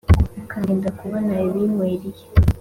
ukandinda 0.41 0.89
kubona 0.99 1.31
ibinkwiriye 1.47 2.23